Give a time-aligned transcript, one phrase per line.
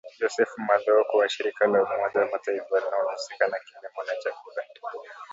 [0.19, 4.61] Joseph Mathooko wa Shirika la Umoja wa Mataifa linalohusika na Kilimo na Chakula